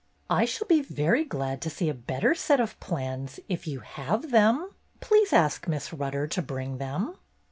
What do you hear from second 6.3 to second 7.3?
bring them."